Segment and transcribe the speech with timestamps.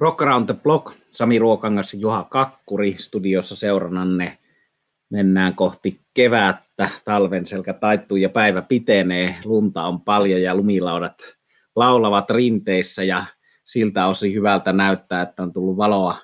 [0.00, 4.38] Rock Around the Block, Sami Ruokangas ja Juha Kakkuri studiossa seurannanne.
[5.10, 11.16] Mennään kohti kevättä, talven selkä taittuu ja päivä pitenee, lunta on paljon ja lumilaudat
[11.76, 13.24] laulavat rinteissä ja
[13.64, 16.16] siltä osin hyvältä näyttää, että on tullut valoa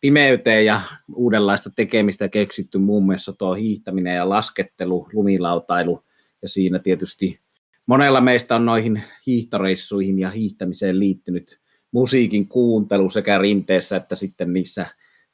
[0.00, 0.80] pimeyteen ja
[1.14, 2.78] uudenlaista tekemistä keksitty.
[2.78, 6.04] Muun muassa tuo hiihtäminen ja laskettelu, lumilautailu
[6.42, 7.40] ja siinä tietysti
[7.86, 11.61] monella meistä on noihin hiihtoreissuihin ja hiihtämiseen liittynyt
[11.92, 14.86] musiikin kuuntelu sekä rinteessä että sitten niissä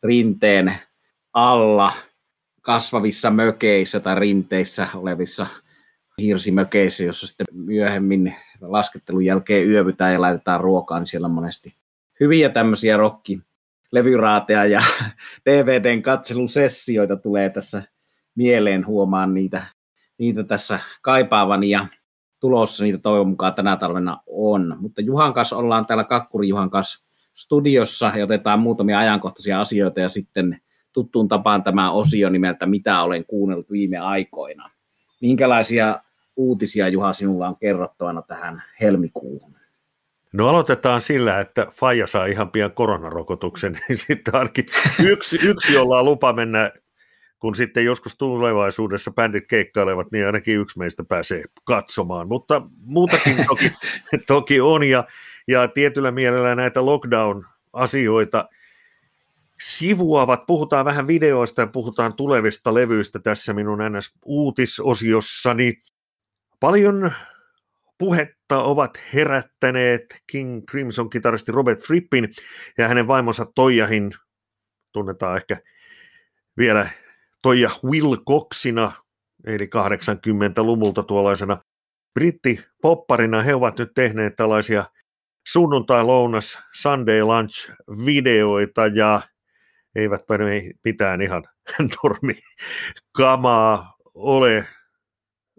[0.02, 0.74] rinteen
[1.32, 1.92] alla
[2.62, 5.46] kasvavissa mökeissä tai rinteissä olevissa
[6.18, 11.74] hirsimökeissä, jossa sitten myöhemmin laskettelun jälkeen yövytään ja laitetaan ruokaan, niin siellä on monesti
[12.20, 13.40] hyviä tämmöisiä rokki
[13.92, 14.82] levyraateja ja
[15.46, 17.82] DVDn katselusessioita tulee tässä
[18.34, 19.66] mieleen, huomaan niitä,
[20.18, 21.70] niitä tässä kaipaavani.
[21.70, 21.86] Ja
[22.40, 24.76] tulossa niitä toivon mukaan tänä talvena on.
[24.80, 30.08] Mutta Juhan kanssa ollaan täällä Kakkuri Juhan kanssa studiossa ja otetaan muutamia ajankohtaisia asioita ja
[30.08, 30.60] sitten
[30.92, 34.70] tuttuun tapaan tämä osio nimeltä Mitä olen kuunnellut viime aikoina.
[35.20, 36.00] Minkälaisia
[36.36, 39.58] uutisia Juha sinulla on kerrottavana tähän helmikuuhun?
[40.32, 44.64] No aloitetaan sillä, että Faija saa ihan pian koronarokotuksen, niin sitten ainakin
[45.04, 46.72] yksi, yksi jolla on lupa mennä
[47.38, 53.72] kun sitten joskus tulevaisuudessa bändit keikkailevat, niin ainakin yksi meistä pääsee katsomaan, mutta muutakin toki,
[54.26, 55.04] toki on, ja,
[55.48, 58.48] ja tietyllä mielellä näitä lockdown-asioita
[59.60, 65.82] sivuavat, puhutaan vähän videoista ja puhutaan tulevista levyistä tässä minun NS-uutisosiossani.
[66.60, 67.12] Paljon
[67.98, 72.28] puhetta ovat herättäneet King Crimson-kitaristi Robert Frippin
[72.78, 74.10] ja hänen vaimonsa Toijahin,
[74.92, 75.60] tunnetaan ehkä
[76.58, 76.88] vielä
[77.48, 78.92] Toija Wilcoxina,
[79.46, 81.62] eli 80-luvulta tuollaisena
[82.14, 83.42] brittipopparina.
[83.42, 84.84] He ovat nyt tehneet tällaisia
[85.48, 89.20] sunnuntai-lounas Sunday Lunch-videoita ja
[89.94, 90.20] eivät
[90.84, 91.44] mitään ihan
[92.02, 92.34] normi
[93.12, 94.64] kamaa ole.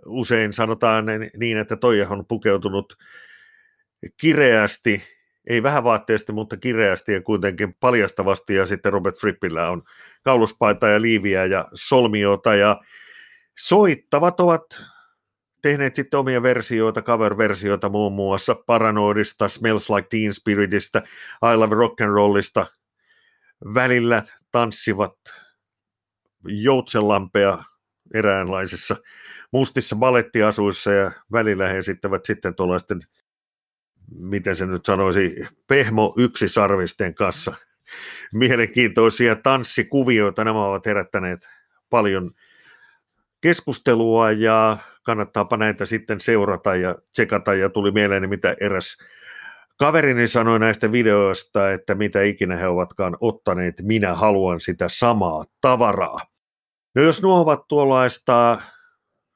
[0.06, 1.06] Usein sanotaan
[1.38, 2.98] niin, että Toija on pukeutunut
[4.22, 5.04] kireästi
[5.50, 9.84] ei vähän vaatteesti, mutta kireästi ja kuitenkin paljastavasti, ja sitten Robert Frippillä on
[10.24, 12.82] kauluspaita ja liiviä ja solmiota, ja
[13.58, 14.82] soittavat ovat
[15.62, 21.02] tehneet sitten omia versioita, cover-versioita muun muassa Paranoidista, Smells Like Teen Spiritistä,
[21.54, 22.66] I Love Rock and Rollista,
[23.74, 25.16] välillä tanssivat
[26.46, 27.64] joutsenlampea
[28.14, 28.96] eräänlaisissa
[29.52, 33.00] mustissa balettiasuissa ja välillä he esittävät sitten tuollaisten
[34.16, 37.54] miten se nyt sanoisi, pehmo yksisarvisten kanssa.
[38.34, 41.48] Mielenkiintoisia tanssikuvioita, nämä ovat herättäneet
[41.90, 42.32] paljon
[43.42, 47.54] keskustelua ja kannattaapa näitä sitten seurata ja tsekata.
[47.54, 48.98] Ja tuli mieleen, mitä eräs
[49.80, 56.20] kaverini sanoi näistä videoista, että mitä ikinä he ovatkaan ottaneet, minä haluan sitä samaa tavaraa.
[56.96, 58.62] No jos nuo ovat tuollaista,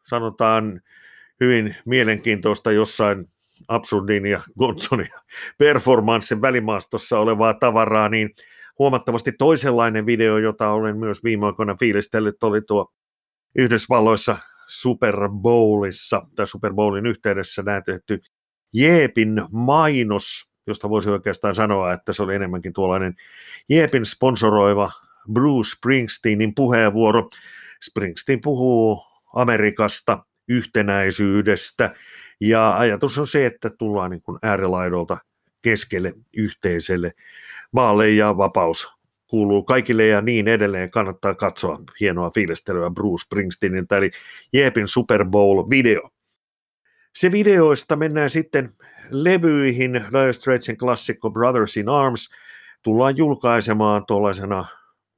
[0.05, 0.81] sanotaan
[1.39, 3.32] hyvin mielenkiintoista jossain
[3.67, 5.09] Absurdin ja Gonzonin
[5.57, 8.29] performanssin välimaastossa olevaa tavaraa, niin
[8.79, 12.93] huomattavasti toisenlainen video, jota olen myös viime aikoina fiilistellyt, oli tuo
[13.55, 14.37] Yhdysvalloissa
[14.67, 18.21] Super Bowlissa tai Super Bowlin yhteydessä näytetty
[18.73, 23.13] Jeepin mainos, josta voisi oikeastaan sanoa, että se oli enemmänkin tuollainen
[23.69, 24.91] Jeepin sponsoroiva
[25.33, 27.29] Bruce Springsteenin puheenvuoro.
[27.83, 29.03] Springsteen puhuu
[29.35, 31.95] Amerikasta, yhtenäisyydestä,
[32.41, 35.17] ja ajatus on se, että tullaan niin kuin äärilaidolta
[35.61, 37.11] keskelle yhteiselle
[37.71, 38.93] maalle ja vapaus
[39.27, 40.91] kuuluu kaikille ja niin edelleen.
[40.91, 44.11] Kannattaa katsoa hienoa fiilistelyä Bruce Springsteeniltä, eli
[44.53, 46.09] Jeepin Super Bowl-video.
[47.15, 48.69] Se videoista mennään sitten
[49.09, 49.93] levyihin.
[49.93, 52.29] Dire Straitsin klassikko Brothers in Arms
[52.83, 54.65] tullaan julkaisemaan tuollaisena,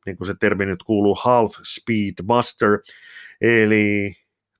[0.05, 2.79] niin kuin se termi nyt kuuluu, Half Speed Buster,
[3.41, 4.15] eli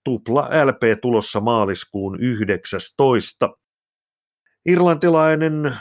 [0.05, 3.49] tupla LP tulossa maaliskuun 19.
[4.65, 5.75] Irlantilainen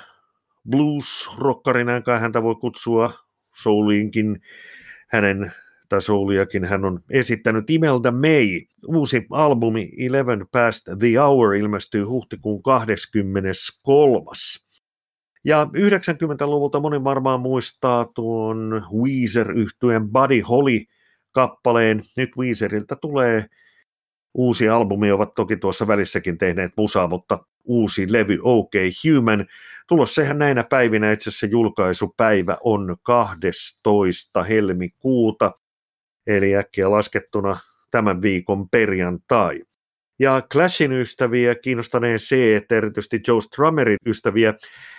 [0.71, 3.13] blues-rokkari, näinkään häntä voi kutsua
[3.55, 4.41] souliinkin,
[5.09, 5.53] hänen
[5.89, 8.61] tai souliakin hän on esittänyt Imelda May.
[8.87, 14.25] Uusi albumi Eleven Past the Hour ilmestyy huhtikuun 23.
[15.45, 22.01] Ja 90-luvulta moni varmaan muistaa tuon Weezer-yhtyeen Buddy Holly-kappaleen.
[22.17, 23.47] Nyt Weezeriltä tulee
[24.35, 28.73] uusi albumi, ovat toki tuossa välissäkin tehneet musaa, mutta uusi levy OK
[29.05, 29.47] Human.
[29.89, 34.43] Tulossa ihan näinä päivinä itse asiassa julkaisupäivä on 12.
[34.43, 35.53] helmikuuta,
[36.27, 37.57] eli äkkiä laskettuna
[37.91, 39.63] tämän viikon perjantai.
[40.19, 44.55] Ja Clashin ystäviä kiinnostaneen se, että erityisesti Joe Strummerin ystäviä,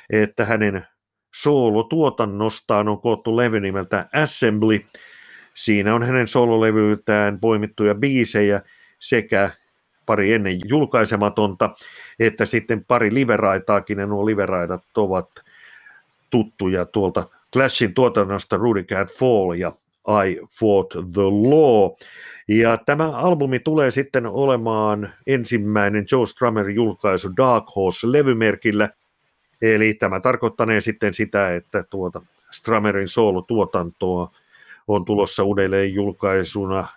[0.10, 0.88] että hänen
[1.36, 4.86] soolotuotannostaan on koottu levy nimeltä Assembly.
[5.54, 8.62] Siinä on hänen soololevyytään poimittuja biisejä
[9.00, 9.50] sekä
[10.06, 11.70] pari ennen julkaisematonta,
[12.20, 15.30] että sitten pari liveraitaakin, ja nuo liveraidat ovat
[16.30, 19.72] tuttuja tuolta Clashin tuotannosta Rudy Cat Fall ja
[20.26, 21.92] I Fought the Law.
[22.48, 28.90] Ja tämä albumi tulee sitten olemaan ensimmäinen Joe Strummer julkaisu Dark Horse-levymerkillä,
[29.62, 32.22] eli tämä tarkoittanee sitten sitä, että tuota
[32.52, 34.32] Strummerin soolotuotantoa
[34.88, 36.88] on tulossa uudelleen julkaisuna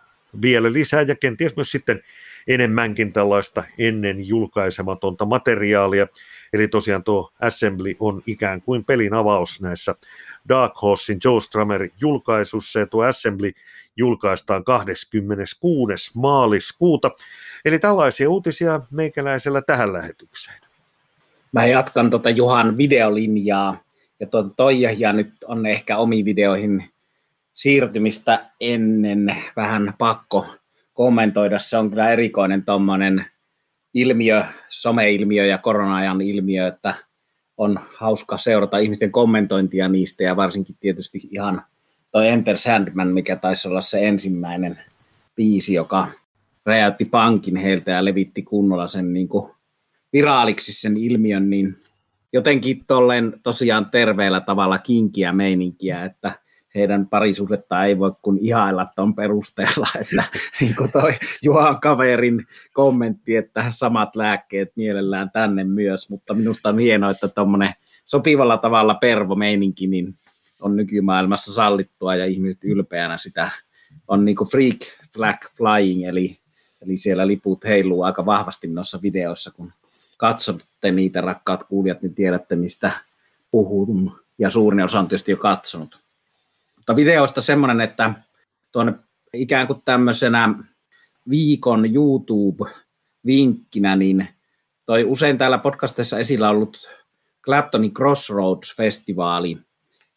[0.42, 2.02] vielä lisää ja kenties myös sitten
[2.48, 6.06] enemmänkin tällaista ennen julkaisematonta materiaalia.
[6.52, 9.94] Eli tosiaan tuo Assembly on ikään kuin pelin avaus näissä
[10.48, 13.52] Dark Horsein Joe Strummer julkaisussa ja tuo Assembly
[13.96, 16.10] julkaistaan 26.
[16.14, 17.10] maaliskuuta.
[17.64, 20.60] Eli tällaisia uutisia meikäläisellä tähän lähetykseen.
[21.52, 23.82] Mä jatkan tuota Juhan videolinjaa
[24.20, 26.90] ja tuota Toija nyt on ehkä omiin videoihin
[27.58, 30.46] siirtymistä ennen vähän pakko
[30.92, 31.58] kommentoida.
[31.58, 33.24] Se on kyllä erikoinen tuommoinen
[33.94, 36.94] ilmiö, someilmiö ja korona-ajan ilmiö, että
[37.56, 41.62] on hauska seurata ihmisten kommentointia niistä ja varsinkin tietysti ihan
[42.10, 44.80] toi Enter Sandman, mikä taisi olla se ensimmäinen
[45.36, 46.08] biisi, joka
[46.66, 49.50] räjäytti pankin heiltä ja levitti kunnolla sen niin kuin
[50.12, 51.76] viraaliksi sen ilmiön, niin
[52.32, 59.14] jotenkin tolleen tosiaan terveellä tavalla kinkiä meininkiä, että heidän parisuhdetta ei voi kuin ihailla tuon
[59.14, 60.24] perusteella, että
[60.60, 61.12] niin kuin toi
[61.42, 67.72] Juhan kaverin kommentti, että samat lääkkeet mielellään tänne myös, mutta minusta on hienoa, että tuommoinen
[68.04, 70.14] sopivalla tavalla pervo meininki niin
[70.60, 73.50] on nykymaailmassa sallittua ja ihmiset ylpeänä sitä.
[74.08, 74.78] On niin kuin freak
[75.14, 76.38] flag flying, eli,
[76.82, 79.72] eli siellä liput heiluu aika vahvasti noissa videoissa, kun
[80.16, 82.90] katsotte niitä rakkaat kuulijat, niin tiedätte mistä
[83.50, 86.07] puhun, ja suurin osa on tietysti jo katsonut.
[86.88, 88.14] Mutta videoista semmoinen, että
[88.72, 88.94] tuonne
[89.32, 90.54] ikään kuin tämmöisenä
[91.30, 94.28] viikon YouTube-vinkkinä, niin
[94.86, 96.88] toi usein täällä podcastissa esillä ollut
[97.44, 99.58] Claptonin Crossroads-festivaali,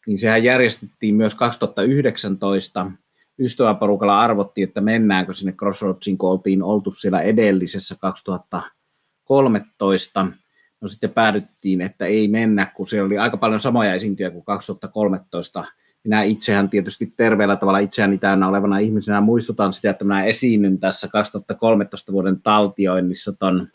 [0.06, 2.90] niin sehän järjestettiin myös 2019.
[3.38, 10.26] Ystäväporukalla arvottiin, että mennäänkö sinne Crossroadsiin, kun oltiin oltu siellä edellisessä 2013.
[10.80, 15.64] No sitten päädyttiin, että ei mennä, kun siellä oli aika paljon samoja esiintyjä kuin 2013
[16.04, 21.08] minä itsehän tietysti terveellä tavalla itseäni täynnä olevana ihmisenä muistutan sitä, että minä esiinnyn tässä
[21.08, 23.68] 2013 vuoden taltioinnissa ton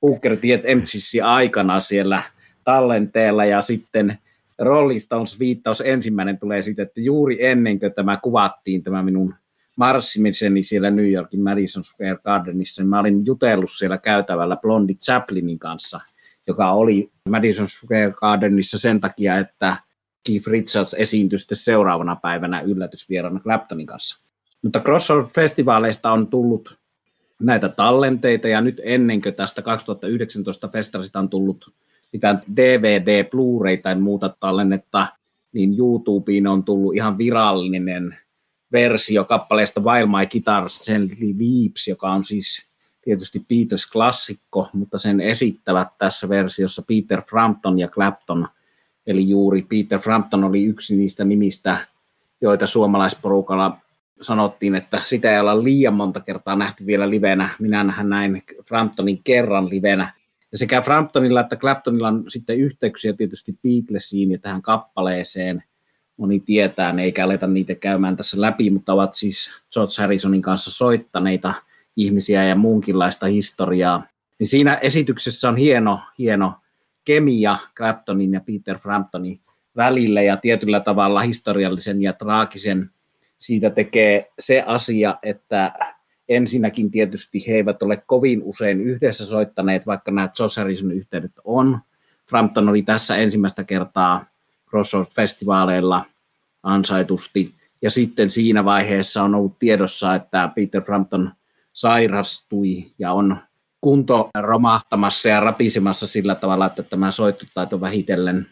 [0.00, 2.22] Booker Tiet MCC aikana siellä
[2.64, 3.44] tallenteella.
[3.44, 4.18] Ja sitten
[4.58, 9.34] Rolling Stones viittaus ensimmäinen tulee siitä, että juuri ennen kuin tämä kuvattiin, tämä minun
[9.76, 15.58] marssimiseni siellä New Yorkin Madison Square Gardenissa, niin mä olin jutellut siellä käytävällä Blondie Chaplinin
[15.58, 16.00] kanssa,
[16.46, 19.76] joka oli Madison Square Gardenissa sen takia, että
[20.24, 24.24] Keith Richards esiintyi sitten seuraavana päivänä yllätysvierana Claptonin kanssa.
[24.62, 26.78] Mutta Crossroad-festivaaleista on tullut
[27.40, 31.74] näitä tallenteita, ja nyt ennen kuin tästä 2019 festarista on tullut
[32.12, 35.06] mitään DVD, Blu-ray tai muuta tallennetta,
[35.52, 38.16] niin YouTubeen on tullut ihan virallinen
[38.72, 42.68] versio kappaleesta While My Guitar Gently Weeps, joka on siis
[43.02, 48.48] tietysti Beatles-klassikko, mutta sen esittävät tässä versiossa Peter Frampton ja Clapton–
[49.06, 51.86] Eli juuri Peter Frampton oli yksi niistä nimistä,
[52.40, 53.78] joita suomalaisporukalla
[54.20, 57.48] sanottiin, että sitä ei olla liian monta kertaa nähty vielä livenä.
[57.58, 60.12] Minä näin Framptonin kerran livenä.
[60.52, 65.62] Ja sekä Framptonilla että Claptonilla on sitten yhteyksiä tietysti Beatlesiin ja tähän kappaleeseen.
[66.16, 70.70] Moni tietää, ne eikä aleta niitä käymään tässä läpi, mutta ovat siis George Harrisonin kanssa
[70.70, 71.54] soittaneita
[71.96, 74.06] ihmisiä ja muunkinlaista historiaa.
[74.38, 76.52] Niin siinä esityksessä on hieno, hieno
[77.04, 79.40] kemia Claptonin ja Peter Framptonin
[79.76, 82.90] välille ja tietyllä tavalla historiallisen ja traagisen
[83.38, 85.72] siitä tekee se asia, että
[86.28, 91.78] ensinnäkin tietysti he eivät ole kovin usein yhdessä soittaneet, vaikka nämä Josh Harrison yhteydet on.
[92.28, 94.24] Frampton oli tässä ensimmäistä kertaa
[94.70, 96.04] Crossroads-festivaaleilla
[96.62, 97.54] ansaitusti.
[97.82, 101.32] Ja sitten siinä vaiheessa on ollut tiedossa, että Peter Frampton
[101.72, 103.36] sairastui ja on
[103.84, 108.46] kunto romahtamassa ja rapisemassa sillä tavalla, että tämä soittotaito vähitellen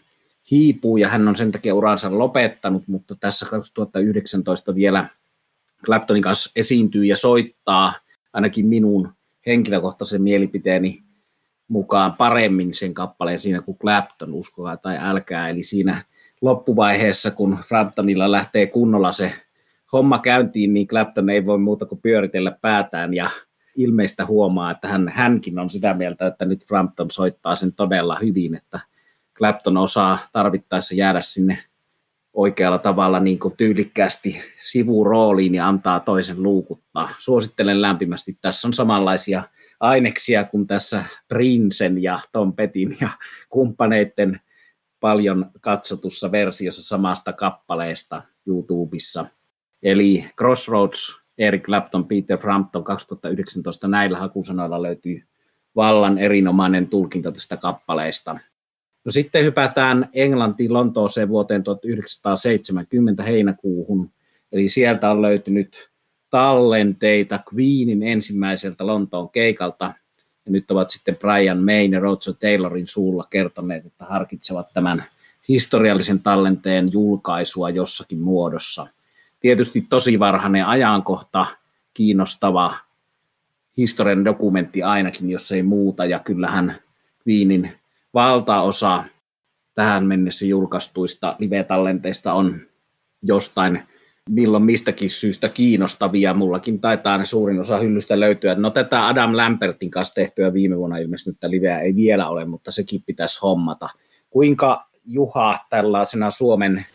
[0.51, 5.07] hiipuu ja hän on sen takia uransa lopettanut, mutta tässä 2019 vielä
[5.85, 7.93] Claptonin kanssa esiintyy ja soittaa
[8.33, 9.12] ainakin minun
[9.47, 11.03] henkilökohtaisen mielipiteeni
[11.69, 15.49] mukaan paremmin sen kappaleen siinä kuin Clapton, uskokaa tai älkää.
[15.49, 16.03] Eli siinä
[16.41, 19.33] loppuvaiheessa, kun Framptonilla lähtee kunnolla se
[19.93, 23.31] homma käyntiin, niin Clapton ei voi muuta kuin pyöritellä päätään ja
[23.76, 28.55] ilmeistä huomaa, että hän, hänkin on sitä mieltä, että nyt Frampton soittaa sen todella hyvin,
[28.55, 28.81] että
[29.38, 31.59] Clapton osaa tarvittaessa jäädä sinne
[32.33, 37.09] oikealla tavalla niin kuin tyylikkäästi sivurooliin ja antaa toisen luukuttaa.
[37.19, 38.38] Suosittelen lämpimästi.
[38.41, 39.43] Tässä on samanlaisia
[39.81, 43.09] aineksia kuin tässä Princen ja Tom Petin ja
[43.49, 44.41] kumppaneiden
[45.00, 49.26] paljon katsotussa versiossa samasta kappaleesta YouTubessa.
[49.83, 55.23] Eli Crossroads, Eric Clapton, Peter Frampton 2019, näillä hakusanoilla löytyy
[55.77, 58.39] vallan erinomainen tulkinta tästä kappaleesta.
[59.05, 64.11] No sitten hypätään Englantiin Lontooseen vuoteen 1970 heinäkuuhun,
[64.53, 65.91] eli sieltä on löytynyt
[66.31, 69.85] tallenteita Queenin ensimmäiseltä Lontoon keikalta,
[70.47, 75.05] ja nyt ovat sitten Brian May ja Roger Taylorin suulla kertoneet, että harkitsevat tämän
[75.49, 78.87] historiallisen tallenteen julkaisua jossakin muodossa.
[79.43, 81.47] Tietysti tosi varhainen ajankohta,
[81.95, 82.75] kiinnostava
[83.77, 86.77] historian dokumentti ainakin, jos ei muuta, ja kyllähän
[87.29, 87.73] Queenin
[88.15, 89.05] valtaosa
[89.75, 92.61] tähän mennessä julkaistuista live-tallenteista on
[93.23, 93.83] jostain
[94.31, 96.35] milloin mistäkin syystä kiinnostavia.
[96.35, 98.55] Mullakin taitaa ne suurin osa hyllystä löytyä.
[98.55, 103.03] No tätä Adam Lampertin kanssa tehtyä viime vuonna ilmestynyttä liveä ei vielä ole, mutta sekin
[103.07, 103.89] pitäisi hommata.
[104.31, 106.87] Kuinka Juha tällaisena Suomen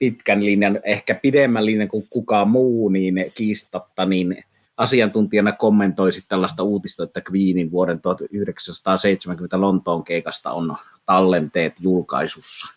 [0.00, 4.44] pitkän linjan, ehkä pidemmän linjan kuin kukaan muu, niin kiistatta, niin
[4.76, 10.76] asiantuntijana kommentoisit tällaista uutista, että Queenin vuoden 1970 Lontoon keikasta on
[11.06, 12.74] tallenteet julkaisussa?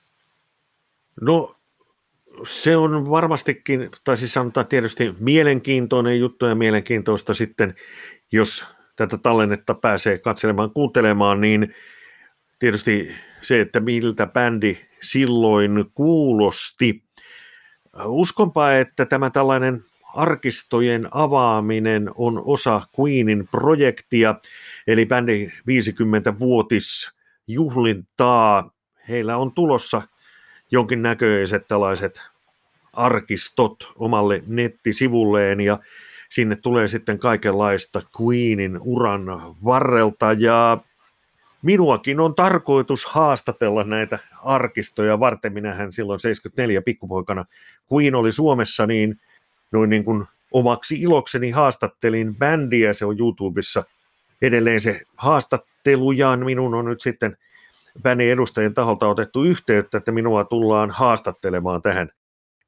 [1.21, 1.55] No
[2.47, 7.75] se on varmastikin, tai siis sanotaan tietysti mielenkiintoinen juttu ja mielenkiintoista sitten,
[8.31, 8.65] jos
[8.95, 11.75] tätä tallennetta pääsee katselemaan, kuuntelemaan, niin
[12.59, 13.11] tietysti
[13.41, 17.03] se, että miltä bändi silloin kuulosti.
[18.05, 19.83] Uskonpa, että tämä tällainen
[20.13, 24.35] arkistojen avaaminen on osa Queenin projektia,
[24.87, 27.11] eli bändin 50-vuotis
[27.47, 28.71] juhlintaa.
[29.09, 30.01] Heillä on tulossa
[30.71, 32.21] jonkinnäköiset tällaiset
[32.93, 35.79] arkistot omalle nettisivulleen ja
[36.29, 39.25] sinne tulee sitten kaikenlaista Queenin uran
[39.65, 40.77] varrelta ja
[41.63, 45.53] minuakin on tarkoitus haastatella näitä arkistoja varten.
[45.53, 47.45] Minähän silloin 74 pikkupoikana
[47.93, 49.19] Queen oli Suomessa, niin
[49.71, 53.83] noin niin kuin omaksi ilokseni haastattelin bändiä, se on YouTubessa
[54.41, 57.37] edelleen se haastattelu ja minun on nyt sitten
[58.01, 62.09] bändin edustajien taholta otettu yhteyttä, että minua tullaan haastattelemaan tähän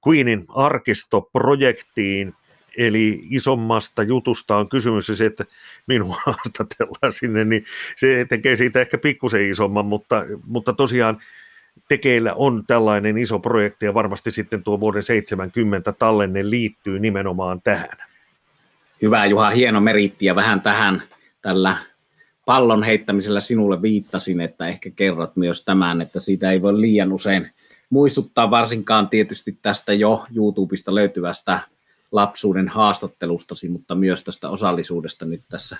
[0.07, 2.33] Queenin arkistoprojektiin,
[2.77, 5.45] eli isommasta jutusta on kysymys ja se, että
[5.87, 7.65] minua haastatellaan sinne, niin
[7.95, 11.17] se tekee siitä ehkä pikkusen isomman, mutta, mutta tosiaan
[11.87, 17.97] tekeillä on tällainen iso projekti ja varmasti sitten tuo vuoden 70 tallenne liittyy nimenomaan tähän.
[19.01, 21.03] Hyvä Juha, hieno meritti ja vähän tähän
[21.41, 21.77] tällä
[22.45, 27.51] pallon heittämisellä sinulle viittasin, että ehkä kerrot myös tämän, että siitä ei voi liian usein
[27.89, 31.59] muistuttaa varsinkaan tietysti tästä jo YouTubesta löytyvästä
[32.15, 35.77] lapsuuden haastattelustasi, mutta myös tästä osallisuudesta nyt tässä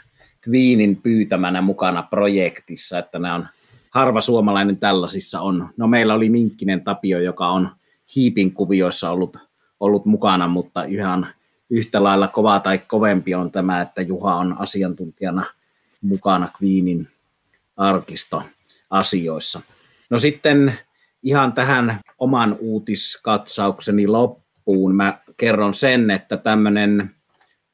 [0.47, 3.47] Queenin pyytämänä mukana projektissa, että nämä on
[3.89, 5.69] harva suomalainen tällaisissa on.
[5.77, 7.69] No meillä oli Minkkinen Tapio, joka on
[8.15, 9.37] hiipin kuvioissa ollut,
[9.79, 11.27] ollut mukana, mutta ihan
[11.69, 15.45] yhtä lailla kova tai kovempi on tämä, että Juha on asiantuntijana
[16.01, 17.07] mukana Queenin
[17.77, 19.61] arkistoasioissa.
[20.09, 20.73] No sitten
[21.23, 27.11] ihan tähän oman uutiskatsaukseni loppuun mä kerron sen, että tämmöinen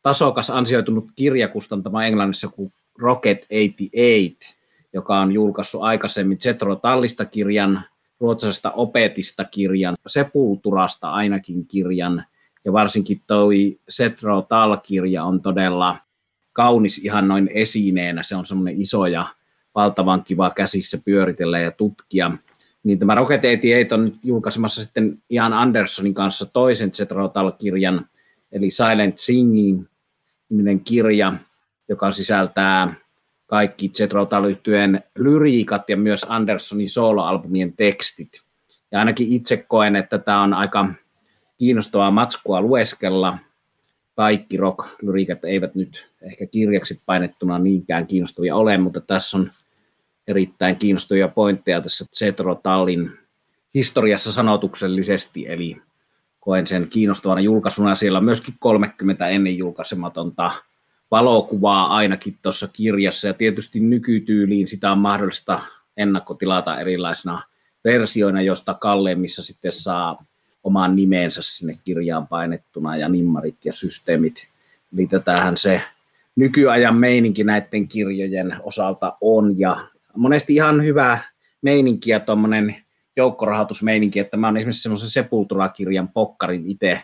[0.01, 4.57] tasokas ansioitunut kirjakustantama Englannissa kuin Rocket 88,
[4.93, 7.81] joka on julkaissut aikaisemmin Zetro Tallista kirjan,
[8.19, 12.23] ruotsalaisesta opetista kirjan, Sepulturasta ainakin kirjan,
[12.65, 15.97] ja varsinkin toi Setro Tal-kirja on todella
[16.53, 18.23] kaunis ihan noin esineenä.
[18.23, 19.25] Se on semmoinen iso ja
[19.75, 22.31] valtavan kiva käsissä pyöritellä ja tutkia.
[22.83, 28.05] Niin tämä Rocket 88 on nyt julkaisemassa sitten Ian Andersonin kanssa toisen Zetrotal-kirjan,
[28.51, 29.85] eli Silent Singing
[30.49, 31.33] niminen kirja,
[31.89, 32.93] joka sisältää
[33.47, 38.41] kaikki Zetrotal yhtyeen lyriikat ja myös Andersonin soloalbumien tekstit.
[38.91, 40.93] Ja ainakin itse koen, että tämä on aika
[41.57, 43.37] kiinnostavaa matskua lueskella–
[44.15, 49.51] kaikki rock-lyriikat eivät nyt ehkä kirjaksi painettuna niinkään kiinnostavia ole, mutta tässä on
[50.31, 53.11] erittäin kiinnostavia pointteja tässä Zetro Tallin
[53.73, 55.77] historiassa sanotuksellisesti, eli
[56.39, 57.95] koen sen kiinnostavana julkaisuna.
[57.95, 60.51] Siellä on myöskin 30 ennen julkaisematonta
[61.11, 65.59] valokuvaa ainakin tuossa kirjassa, ja tietysti nykytyyliin sitä on mahdollista
[65.97, 67.43] ennakkotilata erilaisina
[67.83, 70.25] versioina, josta kalleimmissa sitten saa
[70.63, 74.49] omaan nimeensä sinne kirjaan painettuna ja nimmarit ja systeemit.
[74.93, 75.81] Eli tätähän se
[76.35, 79.77] nykyajan meininki näiden kirjojen osalta on ja
[80.15, 81.19] monesti ihan hyvä
[81.61, 82.75] meininki ja tuommoinen
[83.15, 87.03] joukkorahoitusmeininki, että mä oon esimerkiksi semmoisen Sepultura-kirjan pokkarin itse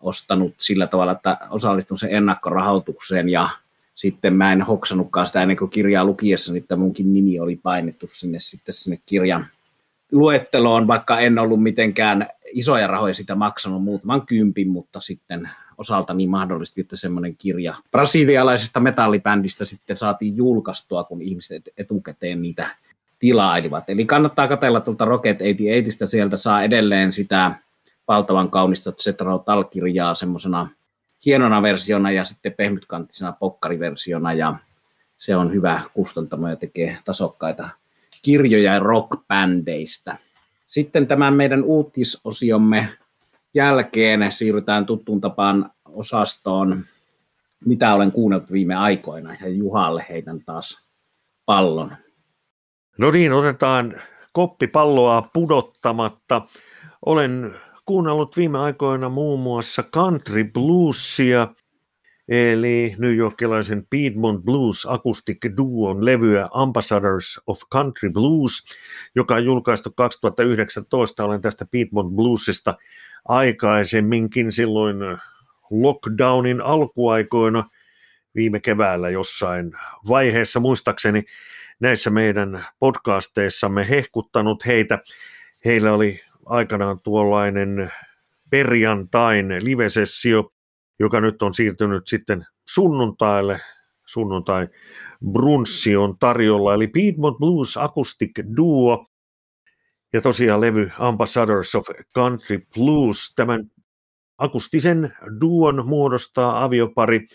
[0.00, 3.48] ostanut sillä tavalla, että osallistun sen ennakkorahoitukseen ja
[3.94, 8.38] sitten mä en hoksannutkaan sitä ennen kuin kirjaa lukiessa, että munkin nimi oli painettu sinne
[8.40, 9.46] sitten sinne kirjan
[10.12, 16.30] luetteloon, vaikka en ollut mitenkään isoja rahoja sitä maksanut muutaman kympin, mutta sitten osalta niin
[16.30, 22.68] mahdollisesti, että semmoinen kirja brasilialaisesta metallibändistä sitten saatiin julkaistua, kun ihmiset etukäteen niitä
[23.18, 23.90] tilailivat.
[23.90, 27.52] Eli kannattaa katella tuolta Rocket 88, sieltä saa edelleen sitä
[28.08, 30.68] valtavan kaunista Zetro Tal-kirjaa semmoisena
[31.24, 34.56] hienona versiona ja sitten pehmytkanttisena pokkariversiona ja
[35.18, 37.68] se on hyvä kustantamo ja tekee tasokkaita
[38.22, 40.16] kirjoja rockbändeistä.
[40.66, 42.88] Sitten tämän meidän uutisosiomme
[43.58, 46.84] jälkeen siirrytään tuttuun tapaan osastoon,
[47.64, 50.88] mitä olen kuunnellut viime aikoina, ja Juhalle heitän taas
[51.46, 51.92] pallon.
[52.98, 56.42] No niin, otetaan koppi palloa pudottamatta.
[57.06, 57.54] Olen
[57.86, 61.48] kuunnellut viime aikoina muun muassa country bluesia,
[62.28, 68.64] eli New Yorkilaisen Piedmont Blues Acoustic Duon levyä Ambassadors of Country Blues,
[69.14, 71.24] joka on julkaistu 2019.
[71.24, 72.74] Olen tästä Piedmont Bluesista
[73.24, 74.96] aikaisemminkin silloin
[75.70, 77.70] lockdownin alkuaikoina
[78.34, 79.72] viime keväällä jossain
[80.08, 81.24] vaiheessa muistaakseni
[81.80, 84.98] näissä meidän podcasteissamme hehkuttanut heitä.
[85.64, 87.92] Heillä oli aikanaan tuollainen
[88.50, 90.52] perjantain livesessio,
[90.98, 93.60] joka nyt on siirtynyt sitten sunnuntaille.
[94.06, 94.68] Sunnuntai
[95.32, 99.06] brunssi on tarjolla, eli Piedmont Blues Acoustic Duo,
[100.22, 103.32] tosiaan levy Ambassadors of Country Blues.
[103.36, 103.70] Tämän
[104.38, 107.26] akustisen duon muodostaa aviopari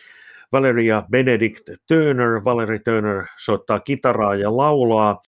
[0.51, 2.43] Valeria Benedict Turner.
[2.43, 5.21] Valerie Turner soittaa kitaraa ja laulaa,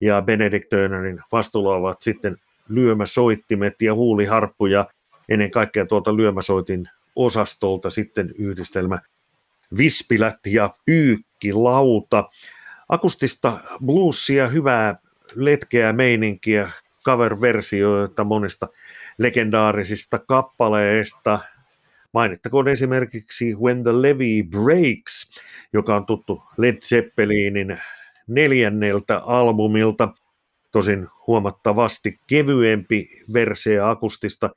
[0.00, 2.36] ja Benedict Turnerin vastuulla ovat sitten
[2.68, 4.86] lyömäsoittimet ja huuliharppu, ja
[5.28, 6.84] ennen kaikkea tuolta lyömäsoitin
[7.16, 8.98] osastolta sitten yhdistelmä
[9.76, 12.24] vispilät ja pyykkilauta.
[12.88, 14.96] Akustista bluesia, hyvää
[15.34, 16.70] letkeää meininkiä,
[17.04, 18.68] cover-versioita monista
[19.18, 21.38] legendaarisista kappaleista.
[22.12, 25.40] Mainittakoon esimerkiksi When the Levy Breaks,
[25.72, 27.78] joka on tuttu Led Zeppelinin
[28.26, 30.08] neljänneltä albumilta.
[30.70, 34.50] Tosin huomattavasti kevyempi versio akustista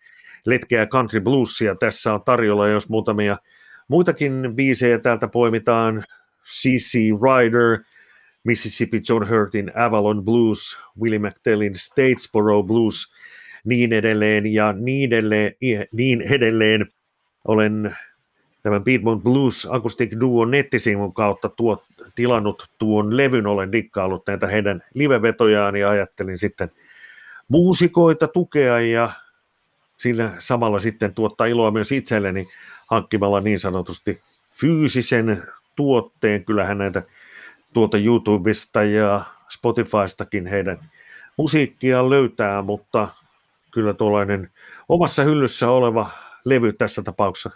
[0.45, 3.38] letkeä country bluesia tässä on tarjolla, jos muutamia
[3.88, 6.05] muitakin biisejä täältä poimitaan.
[6.45, 7.84] CC Rider,
[8.45, 13.13] Mississippi John Hurtin Avalon Blues, Willie McTellin Statesboro Blues,
[13.63, 15.53] niin edelleen ja niin edelleen,
[15.91, 16.86] niin edelleen.
[17.47, 17.95] Olen
[18.63, 21.84] tämän Piedmont Blues Acoustic Duo nettisivun kautta tuo,
[22.15, 26.71] tilannut tuon levyn, olen dikkaillut näitä heidän livevetojaan ja ajattelin sitten
[27.47, 29.12] muusikoita tukea ja
[29.97, 32.47] sillä samalla sitten tuottaa iloa myös itselleni
[32.88, 34.21] hankkimalla niin sanotusti
[34.60, 35.43] fyysisen
[35.75, 36.45] tuotteen.
[36.45, 37.03] Kyllähän näitä
[37.76, 40.80] tuolta YouTubesta ja Spotifystakin heidän
[41.38, 43.08] musiikkia löytää, mutta
[43.72, 44.52] kyllä tuollainen
[44.90, 46.10] omassa hyllyssä oleva
[46.46, 47.50] levy tässä tapauksessa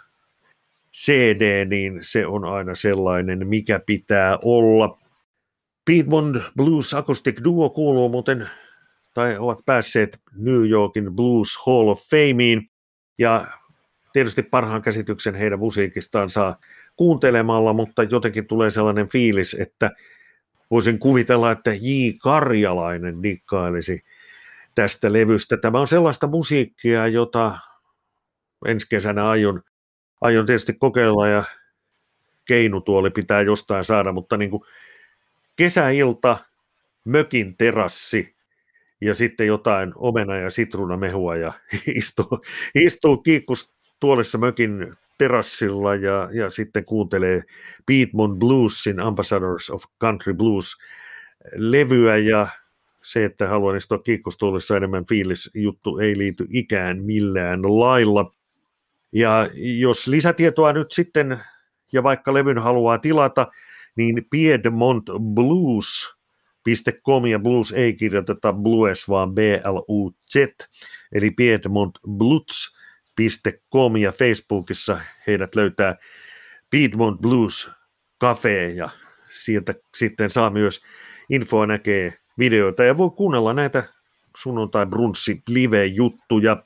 [0.96, 4.98] CD, niin se on aina sellainen, mikä pitää olla.
[5.84, 8.50] Piedmont Blues Acoustic Duo kuuluu muuten,
[9.14, 12.68] tai ovat päässeet New Yorkin Blues Hall of Fameen,
[13.18, 13.46] ja
[14.12, 16.56] tietysti parhaan käsityksen heidän musiikistaan saa
[17.00, 19.90] kuuntelemalla, mutta jotenkin tulee sellainen fiilis, että
[20.70, 22.10] voisin kuvitella, että J.
[22.22, 24.04] Karjalainen dikkailisi
[24.74, 25.56] tästä levystä.
[25.56, 27.58] Tämä on sellaista musiikkia, jota
[28.66, 29.62] ensi kesänä aion,
[30.20, 31.44] aion tietysti kokeilla ja
[32.44, 34.62] keinutuoli pitää jostain saada, mutta niin kuin
[35.56, 36.36] kesäilta,
[37.04, 38.36] mökin terassi
[39.00, 41.52] ja sitten jotain omena- ja sitruunamehua ja
[41.94, 42.42] istuu,
[42.74, 47.42] istuu kiikkus tuolissa mökin terassilla ja, ja sitten kuuntelee
[47.86, 50.76] Piedmont Bluesin Ambassadors of Country Blues
[51.54, 52.46] levyä ja
[53.02, 58.30] se, että haluan istua kiikkustuolissa enemmän fiilis juttu ei liity ikään millään lailla.
[59.12, 61.40] Ja jos lisätietoa nyt sitten,
[61.92, 63.46] ja vaikka levyn haluaa tilata,
[63.96, 65.04] niin Piedmont
[65.34, 66.16] Blues
[67.06, 70.34] .com ja blues ei kirjoiteta blues, vaan B-L-U-Z,
[71.12, 72.79] eli Piedmont Blues
[73.20, 75.96] facebook.com ja Facebookissa heidät löytää
[76.70, 77.70] Piedmont Blues
[78.20, 78.90] Cafe ja
[79.30, 80.84] sieltä sitten saa myös
[81.30, 83.84] infoa näkee videoita ja voi kuunnella näitä
[84.36, 86.62] sunnuntai brunssi live-juttuja.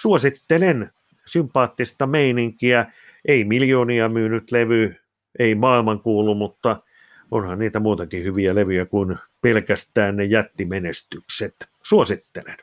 [0.00, 0.90] Suosittelen
[1.26, 2.92] sympaattista meininkiä,
[3.28, 4.96] ei miljoonia myynyt levy,
[5.38, 6.82] ei maailmankuulu, mutta
[7.30, 11.68] onhan niitä muutakin hyviä levyjä kuin pelkästään ne jättimenestykset.
[11.82, 12.56] Suosittelen.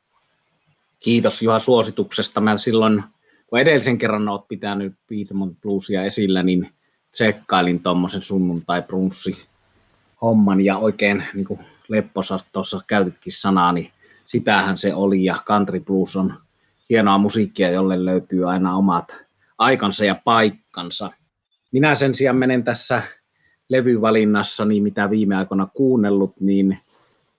[1.00, 2.41] Kiitos Juha suosituksesta.
[2.41, 3.04] Mä silloin,
[3.47, 6.69] kun edellisen kerran olet pitänyt Piedmont Bluesia esillä, niin
[7.12, 9.45] tsekkailin tuommoisen sunnuntai brunssi
[10.21, 13.91] homman ja oikein niin kuin lepposa tuossa käytitkin sanaa, niin
[14.25, 16.33] sitähän se oli ja country blues on
[16.89, 19.25] hienoa musiikkia, jolle löytyy aina omat
[19.57, 21.12] aikansa ja paikkansa.
[21.71, 23.01] Minä sen sijaan menen tässä
[23.69, 26.77] levyvalinnassani, mitä viime aikoina kuunnellut, niin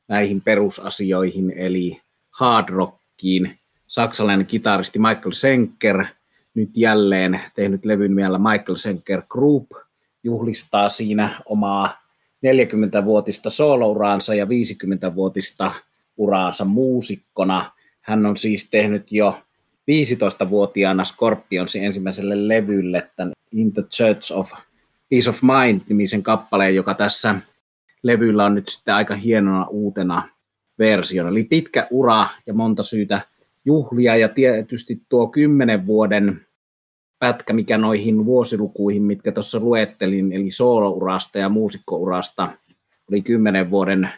[0.08, 3.57] näihin perusasioihin, eli hard rockiin.
[3.88, 6.04] Saksalainen kitaristi Michael Senker,
[6.54, 9.66] nyt jälleen tehnyt levyn vielä Michael Senker Group,
[10.24, 12.02] juhlistaa siinä omaa
[12.46, 15.72] 40-vuotista soolouraansa ja 50-vuotista
[16.16, 17.70] uraansa muusikkona.
[18.00, 19.40] Hän on siis tehnyt jo
[19.90, 24.52] 15-vuotiaana Scorpionsin ensimmäiselle levylle tämän In the Church of
[25.10, 27.34] Peace of Mind-nimisen kappaleen, joka tässä
[28.02, 30.22] levyllä on nyt sitten aika hienona uutena
[30.78, 31.28] versiona.
[31.28, 33.20] Eli pitkä ura ja monta syytä
[33.68, 36.46] juhlia ja tietysti tuo kymmenen vuoden
[37.18, 42.48] pätkä, mikä noihin vuosilukuihin, mitkä tuossa luettelin, eli soolourasta ja muusikkourasta
[43.10, 44.08] oli kymmenen vuoden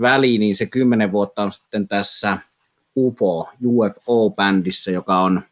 [0.00, 2.38] väli, niin se kymmenen vuotta on sitten tässä
[2.96, 5.42] UFO, UFO-bändissä, joka on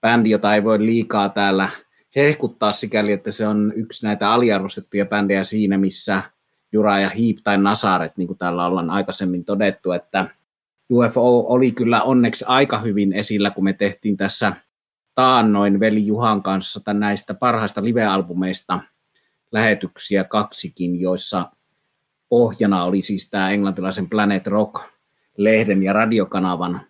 [0.00, 1.68] bändi, jota ei voi liikaa täällä
[2.16, 6.22] hehkuttaa sikäli, että se on yksi näitä aliarvostettuja bändejä siinä, missä
[6.72, 10.28] Jura ja Hiip tai Nasaret, niin kuin täällä ollaan aikaisemmin todettu, että
[10.92, 14.52] UFO oli kyllä onneksi aika hyvin esillä, kun me tehtiin tässä
[15.14, 18.78] taannoin veli Juhan kanssa näistä parhaista live-albumeista
[19.52, 21.50] lähetyksiä kaksikin, joissa
[22.28, 26.80] pohjana oli siis tämä englantilaisen Planet Rock-lehden ja radiokanavan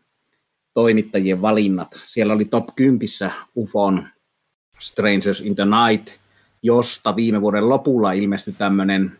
[0.74, 1.88] toimittajien valinnat.
[2.04, 2.98] Siellä oli top 10
[3.56, 4.06] UFOn
[4.78, 6.08] Strangers in the Night,
[6.62, 9.12] josta viime vuoden lopulla ilmestyi tämmöinen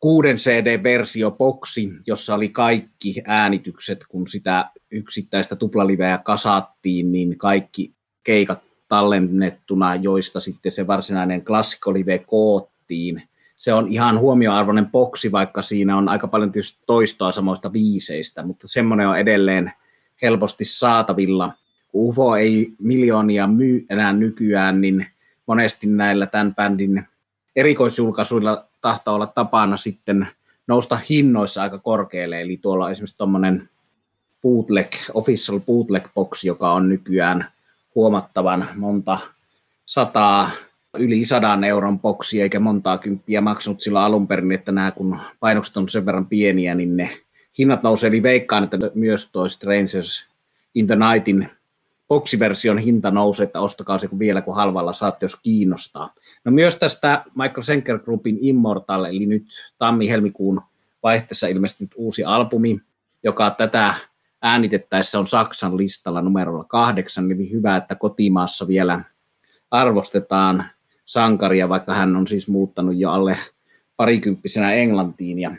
[0.00, 8.62] kuuden CD-versio boksi, jossa oli kaikki äänitykset, kun sitä yksittäistä tuplaliveä kasattiin, niin kaikki keikat
[8.88, 13.22] tallennettuna, joista sitten se varsinainen klassikolive koottiin.
[13.56, 18.68] Se on ihan huomioarvoinen boksi, vaikka siinä on aika paljon tietysti toistoa samoista viiseistä, mutta
[18.68, 19.72] semmoinen on edelleen
[20.22, 21.52] helposti saatavilla.
[21.94, 25.06] UFO ei miljoonia myy enää nykyään, niin
[25.46, 27.04] monesti näillä tämän bändin
[27.56, 30.28] erikoisjulkaisuilla tahtoo olla tapana sitten
[30.66, 33.68] nousta hinnoissa aika korkealle, eli tuolla on esimerkiksi tuommoinen
[34.42, 37.44] bootleg, official bootleg box, joka on nykyään
[37.94, 39.18] huomattavan monta
[39.86, 40.50] sataa,
[40.98, 45.76] yli sadan euron boksi, eikä montaa kymppiä maksanut sillä alun perin, että nämä kun painokset
[45.76, 47.20] on sen verran pieniä, niin ne
[47.58, 50.26] hinnat nousee, eli veikkaan, että myös tuo Strangers
[50.74, 51.48] in the Nightin
[52.10, 56.14] boksiversion hinta nousee, että ostakaa se vielä kun halvalla saatte, jos kiinnostaa.
[56.44, 59.46] No myös tästä Michael Senker Groupin Immortal, eli nyt
[59.78, 60.62] tammi-helmikuun
[61.02, 62.80] vaihteessa ilmestynyt uusi albumi,
[63.22, 63.94] joka tätä
[64.42, 69.04] äänitettäessä on Saksan listalla numerolla kahdeksan, eli hyvä, että kotimaassa vielä
[69.70, 70.64] arvostetaan
[71.04, 73.38] sankaria, vaikka hän on siis muuttanut jo alle
[73.96, 75.54] parikymppisenä Englantiin ja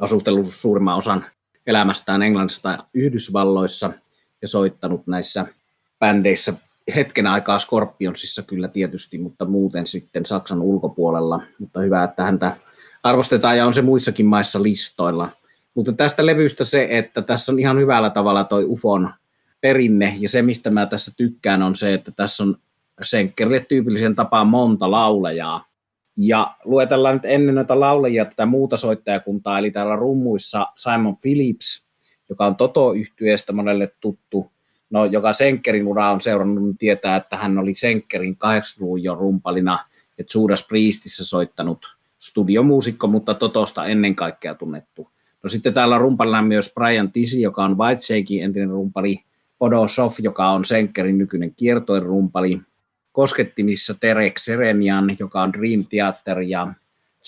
[0.00, 1.26] asustellut suurimman osan
[1.66, 3.92] elämästään Englannista ja Yhdysvalloissa
[4.42, 5.46] ja soittanut näissä
[6.04, 6.52] bändeissä
[6.96, 11.42] hetken aikaa Scorpionsissa kyllä tietysti, mutta muuten sitten Saksan ulkopuolella.
[11.58, 12.56] Mutta hyvä, että häntä
[13.02, 15.28] arvostetaan ja on se muissakin maissa listoilla.
[15.74, 19.10] Mutta tästä levystä se, että tässä on ihan hyvällä tavalla toi UFON
[19.60, 22.56] perinne, ja se, mistä mä tässä tykkään, on se, että tässä on
[23.02, 25.66] Senkkerille tyypillisen tapaan monta laulajaa.
[26.16, 31.86] Ja luetellaan nyt ennen noita laulajia tätä muuta soittajakuntaa, eli täällä rummuissa Simon Phillips,
[32.28, 34.50] joka on Toto-yhtyeestä monelle tuttu,
[34.94, 39.78] no, joka Senkkerin ura on seurannut, niin tietää, että hän oli Senkkerin 80-luvun jo rumpalina,
[40.18, 41.86] että Judas Priestissä soittanut
[42.18, 45.10] studiomuusikko, mutta Totosta ennen kaikkea tunnettu.
[45.42, 49.24] No sitten täällä on myös Brian Tisi, joka on Whiteshakein entinen rumpali,
[49.58, 52.60] Bodo Sof, joka on Senkkerin nykyinen kiertoerumpali,
[53.12, 56.74] koskettimissa Terek Serenian, joka on Dream Theater ja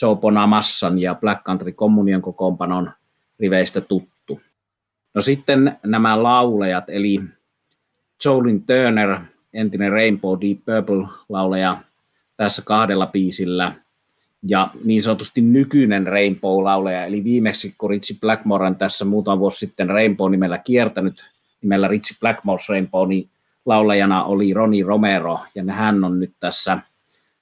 [0.03, 2.91] Joe Bonamassan ja Black Country Communion kokoonpanon
[3.41, 4.41] riveistä tuttu.
[5.15, 7.21] No sitten nämä laulajat, eli
[8.25, 9.21] Jolin Turner,
[9.53, 11.77] entinen Rainbow Deep Purple-lauleja
[12.37, 13.73] tässä kahdella biisillä,
[14.43, 19.89] ja niin sanotusti nykyinen Rainbow-lauleja, eli viimeksi kun Richie Blackmore on tässä muutama vuosi sitten
[19.89, 21.25] Rainbow-nimellä kiertänyt,
[21.63, 23.29] nimellä Richie Blackmore's Rainbow, niin
[23.67, 26.79] laulajana oli Roni Romero, ja hän on nyt tässä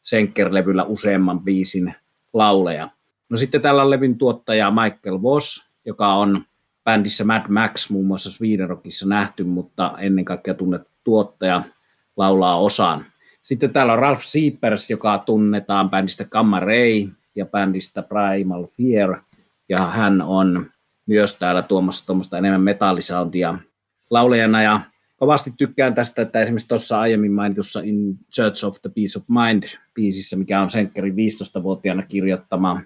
[0.02, 1.94] Senker-levyllä useamman biisin
[2.32, 2.88] lauleja.
[3.28, 6.44] No sitten tällä on levyn tuottaja Michael Voss, joka on
[6.84, 11.62] bändissä Mad Max muun muassa Sweden Rockissa nähty, mutta ennen kaikkea tunnettu tuottaja
[12.16, 13.04] laulaa osaan.
[13.42, 19.20] Sitten täällä on Ralph Siepers, joka tunnetaan bändistä Gamma Ray ja bändistä Primal Fear,
[19.68, 20.66] ja hän on
[21.06, 23.58] myös täällä tuomassa tuommoista enemmän metallisoundia
[24.10, 24.80] laulajana ja
[25.16, 29.64] kovasti tykkään tästä, että esimerkiksi tuossa aiemmin mainitussa In Church of the Peace of Mind
[29.94, 32.80] biisissä, mikä on Senkerin 15-vuotiaana kirjoittama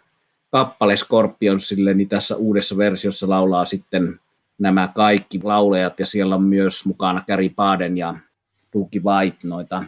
[0.51, 4.21] kappale Scorpionsille, niin tässä uudessa versiossa laulaa sitten
[4.59, 8.15] nämä kaikki laulajat ja siellä on myös mukana Gary Baden ja
[8.71, 9.85] Tuki White, noita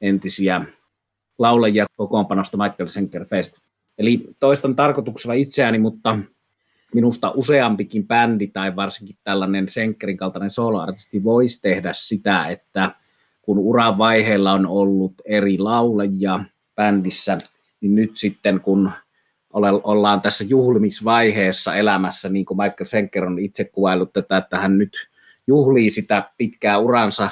[0.00, 0.64] entisiä
[1.38, 3.58] laulajia kokoonpanosta Michael Senker Fest.
[3.98, 6.18] Eli toistan tarkoituksella itseäni, mutta
[6.94, 12.90] minusta useampikin bändi tai varsinkin tällainen Senkerin kaltainen soloartisti voisi tehdä sitä, että
[13.42, 16.44] kun uran vaiheella on ollut eri laulajia
[16.76, 17.38] bändissä,
[17.80, 18.90] niin nyt sitten kun
[19.52, 25.08] ollaan tässä juhlimisvaiheessa elämässä, niin kuin Michael Senker on itse kuvaillut tätä, että hän nyt
[25.46, 27.30] juhlii sitä pitkää uransa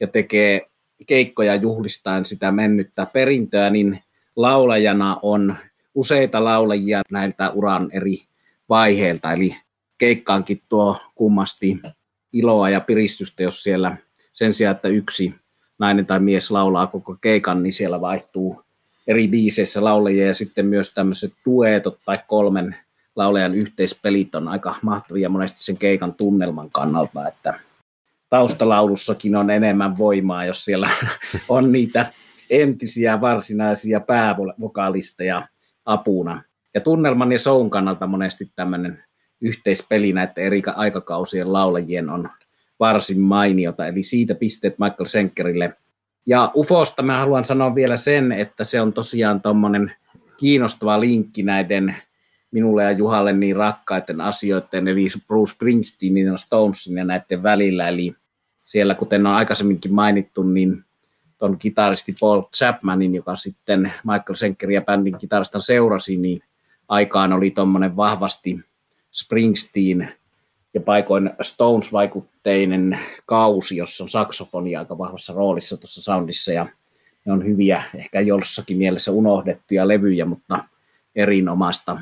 [0.00, 0.70] ja tekee
[1.06, 4.02] keikkoja juhlistaen sitä mennyttä perintöä, niin
[4.36, 5.56] laulajana on
[5.94, 8.16] useita laulajia näiltä uran eri
[8.68, 9.56] vaiheilta, eli
[9.98, 11.80] keikkaankin tuo kummasti
[12.32, 13.96] iloa ja piristystä, jos siellä
[14.32, 15.34] sen sijaan, että yksi
[15.78, 18.62] nainen tai mies laulaa koko keikan, niin siellä vaihtuu
[19.10, 22.76] eri biiseissä laulajia ja sitten myös tämmöiset duetot tai kolmen
[23.16, 27.60] laulajan yhteispelit on aika mahtavia monesti sen keikan tunnelman kannalta, että
[28.30, 30.90] taustalaulussakin on enemmän voimaa, jos siellä
[31.48, 32.12] on niitä
[32.50, 35.48] entisiä varsinaisia päävokalisteja
[35.84, 36.42] apuna.
[36.74, 39.04] Ja tunnelman ja soun kannalta monesti tämmöinen
[39.40, 42.28] yhteispeli näiden eri aikakausien laulajien on
[42.80, 45.74] varsin mainiota, eli siitä pisteet Michael Senkerille.
[46.26, 49.92] Ja UFOsta mä haluan sanoa vielä sen, että se on tosiaan tuommoinen
[50.36, 51.96] kiinnostava linkki näiden
[52.50, 57.88] minulle ja Juhalle niin rakkaiden asioiden, eli Bruce Springsteenin ja Stonesin ja näiden välillä.
[57.88, 58.14] Eli
[58.62, 60.84] siellä, kuten on aikaisemminkin mainittu, niin
[61.38, 66.42] tuon kitaristi Paul Chapmanin, joka sitten Michael Senkerin ja bändin kitarista seurasi, niin
[66.88, 68.60] aikaan oli tuommoinen vahvasti
[69.12, 70.12] Springsteen
[70.74, 76.66] ja paikoin Stones-vaikutteinen kausi, jossa on saksofoni aika vahvassa roolissa tuossa soundissa ja
[77.24, 80.64] ne on hyviä, ehkä jossakin mielessä unohdettuja levyjä, mutta
[81.16, 82.00] erinomaista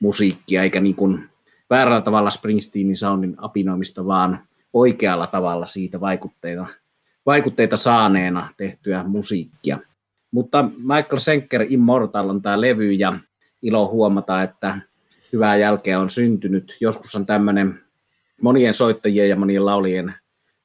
[0.00, 1.28] musiikkia, eikä niin kuin
[1.70, 4.38] väärällä tavalla Springsteenin soundin apinoimista, vaan
[4.72, 6.66] oikealla tavalla siitä vaikutteita,
[7.26, 9.78] vaikutteita saaneena tehtyä musiikkia.
[10.30, 13.18] Mutta Michael Senker Immortal on tämä levy ja
[13.62, 14.78] ilo huomata, että
[15.32, 16.76] hyvää jälkeä on syntynyt.
[16.80, 17.80] Joskus on tämmöinen
[18.40, 20.14] monien soittajien ja monien laulien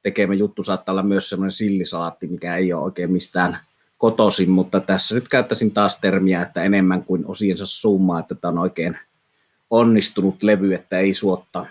[0.02, 3.58] tekemä juttu saattaa olla myös semmoinen sillisalaatti, mikä ei ole oikein mistään
[3.98, 8.58] kotoisin, mutta tässä nyt käyttäisin taas termiä, että enemmän kuin osiensa summaa, että tämä on
[8.58, 8.98] oikein
[9.70, 11.66] onnistunut levy, että ei suotta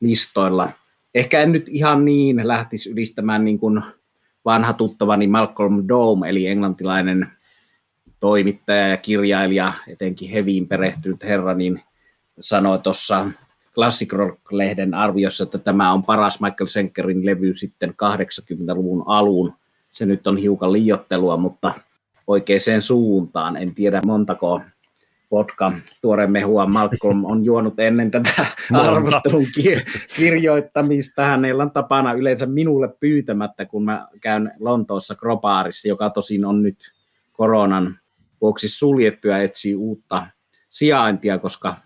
[0.00, 0.72] listoilla.
[1.14, 3.82] Ehkä en nyt ihan niin lähtisi ylistämään niin kuin
[4.44, 7.28] vanha tuttavani Malcolm Dome, eli englantilainen
[8.20, 11.82] toimittaja ja kirjailija, etenkin heviin perehtynyt herra, niin
[12.40, 13.30] sanoi tuossa
[13.80, 19.52] Classic Rock-lehden arviossa, että tämä on paras Michael Senkerin levy sitten 80-luvun alun.
[19.92, 21.74] Se nyt on hiukan liiottelua, mutta
[22.26, 23.56] oikeaan suuntaan.
[23.56, 24.60] En tiedä montako
[25.30, 29.46] vodka tuore mehua Malcolm on juonut ennen tätä arvostelun
[30.16, 31.24] kirjoittamista.
[31.24, 36.78] Hänellä on tapana yleensä minulle pyytämättä, kun mä käyn Lontoossa Kropaarissa, joka tosin on nyt
[37.32, 37.98] koronan
[38.40, 40.26] vuoksi suljettu ja etsii uutta
[40.68, 41.76] sijaintia, koska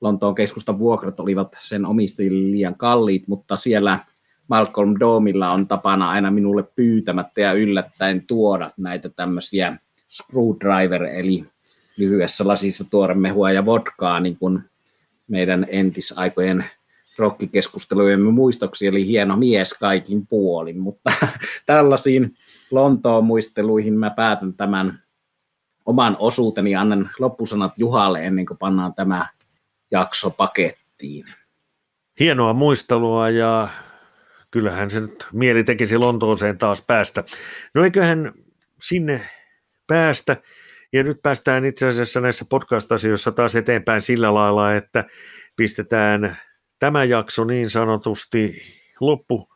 [0.00, 3.98] Lontoon keskustan vuokrat olivat sen omistajille liian kalliit, mutta siellä
[4.48, 9.78] Malcolm Domilla on tapana aina minulle pyytämättä ja yllättäen tuoda näitä tämmöisiä
[10.10, 11.44] screwdriver, eli
[11.96, 14.60] lyhyessä lasissa tuoremehua ja vodkaa, niin kuin
[15.28, 16.64] meidän entisaikojen
[17.18, 21.12] rokkikeskustelujemme muistoksi, eli hieno mies kaikin puolin, mutta
[21.66, 22.34] tällaisiin
[22.70, 24.98] Lontoon muisteluihin mä päätän tämän
[25.86, 29.26] oman osuuteni, annan loppusanat Juhalle ennen kuin pannaan tämä
[29.90, 31.24] jakso pakettiin.
[32.20, 33.68] Hienoa muistelua ja
[34.50, 37.24] kyllähän se nyt mieli tekisi Lontooseen taas päästä.
[37.74, 38.32] No eiköhän
[38.82, 39.20] sinne
[39.86, 40.36] päästä.
[40.92, 45.04] Ja nyt päästään itse asiassa näissä podcast-asioissa taas eteenpäin sillä lailla, että
[45.56, 46.36] pistetään
[46.78, 48.62] tämä jakso niin sanotusti
[49.00, 49.48] loppu,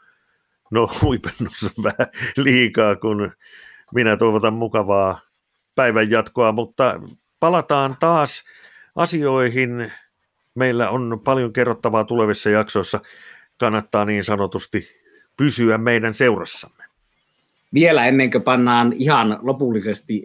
[0.71, 3.33] no huipennossa vähän liikaa, kun
[3.95, 5.21] minä toivotan mukavaa
[5.75, 7.01] päivän jatkoa, mutta
[7.41, 8.45] palataan taas
[8.97, 9.93] asioihin.
[10.55, 13.01] Meillä on paljon kerrottavaa tulevissa jaksoissa.
[13.59, 14.87] Kannattaa niin sanotusti
[15.37, 16.85] pysyä meidän seurassamme.
[17.75, 20.25] Vielä ennen kuin pannaan ihan lopullisesti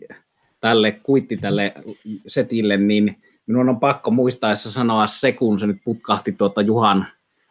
[0.62, 1.74] tälle kuitti tälle
[2.28, 3.16] setille, niin
[3.48, 7.06] minun on pakko muistaessa sanoa se, kun se nyt putkahti tuota Juhan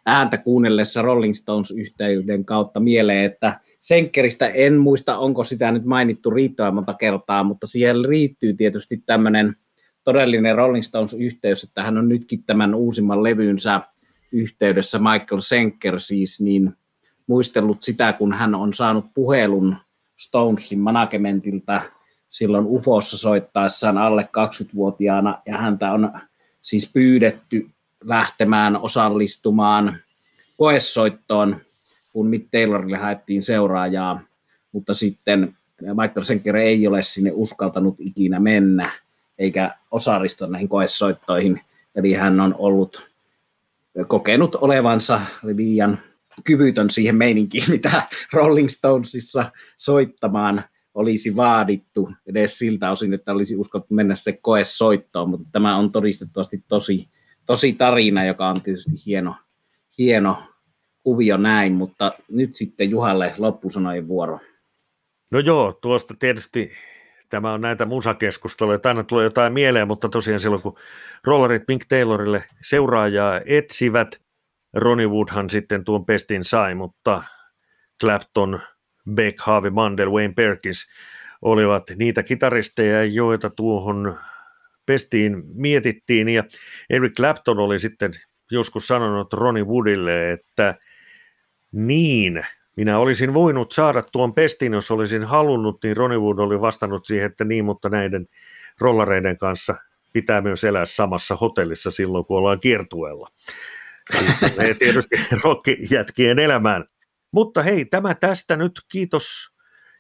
[0.06, 6.74] ääntä kuunnellessa Rolling Stones-yhteyden kautta mieleen, että Senkkeristä en muista, onko sitä nyt mainittu riittävän
[6.74, 9.56] monta kertaa, mutta siellä riittyy tietysti tämmöinen
[10.08, 13.80] todellinen Rolling Stones-yhteys, että hän on nytkin tämän uusimman levynsä
[14.32, 16.76] yhteydessä Michael Senker siis niin
[17.26, 19.76] muistellut sitä, kun hän on saanut puhelun
[20.16, 21.80] Stonesin managementilta
[22.28, 26.10] silloin UFOssa soittaessaan alle 20-vuotiaana, ja häntä on
[26.60, 27.68] siis pyydetty
[28.04, 29.96] lähtemään osallistumaan
[30.56, 31.56] koessoittoon,
[32.12, 34.20] kun Mick Taylorille haettiin seuraajaa,
[34.72, 38.90] mutta sitten Michael Senker ei ole sinne uskaltanut ikinä mennä,
[39.38, 41.60] eikä osallistua näihin koessoittoihin,
[41.94, 43.08] eli hän on ollut
[44.08, 45.98] kokenut olevansa liian
[46.44, 52.10] kyvytön siihen meininkiin, mitä Rolling Stonesissa soittamaan olisi vaadittu.
[52.26, 57.08] Edes siltä osin, että olisi uskottu mennä se koe soittoon, mutta tämä on todistettavasti tosi,
[57.46, 59.34] tosi tarina, joka on tietysti hieno,
[59.98, 60.42] hieno
[61.02, 64.40] kuvio näin, mutta nyt sitten Juhalle loppusanojen vuoro.
[65.30, 66.72] No joo, tuosta tietysti
[67.28, 70.76] tämä on näitä musakeskusteluja, että aina tulee jotain mieleen, mutta tosiaan silloin kun
[71.24, 74.20] rollerit Pink Taylorille seuraajaa etsivät,
[74.74, 77.22] Ronnie Woodhan sitten tuon pestin sai, mutta
[78.00, 78.60] Clapton,
[79.14, 80.86] Beck, Harvey Mandel, Wayne Perkins
[81.42, 84.18] olivat niitä kitaristeja, joita tuohon
[84.86, 86.44] pestiin mietittiin, ja
[86.90, 88.12] Eric Clapton oli sitten
[88.50, 90.74] joskus sanonut Ronnie Woodille, että
[91.72, 92.42] niin,
[92.78, 97.26] minä olisin voinut saada tuon pestin, jos olisin halunnut, niin Ronnie Wood oli vastannut siihen,
[97.26, 98.26] että niin, mutta näiden
[98.78, 99.74] rollareiden kanssa
[100.12, 103.28] pitää myös elää samassa hotellissa silloin, kun ollaan kiertueella.
[104.58, 106.84] Ei tietysti rockijätkien elämään.
[107.32, 108.72] Mutta hei, tämä tästä nyt.
[108.92, 109.54] Kiitos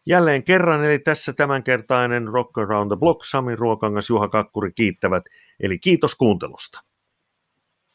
[0.06, 0.84] jälleen kerran.
[0.84, 3.24] Eli tässä tämänkertainen Rock Around the Block.
[3.24, 5.24] Sami Ruokangas, Juha Kakkuri kiittävät.
[5.60, 6.80] Eli kiitos kuuntelusta.